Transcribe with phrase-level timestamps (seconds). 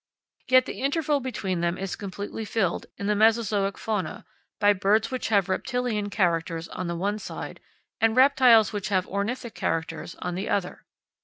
[0.47, 4.25] Yet the interval between them is completely filled, in the mesozoic fauna,
[4.59, 7.59] by birds which have reptilian characters, on the one side,
[7.99, 10.85] and reptiles which have ornithic characters, on the other.